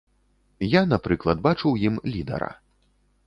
[0.67, 2.51] Я, напрыклад, бачу ў ім лідара.